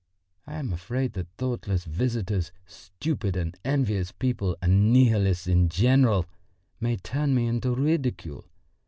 [0.47, 6.25] I am afraid that thoughtless visitors, stupid and envious people and nihilists in general,
[6.79, 8.45] may turn me into ridicule.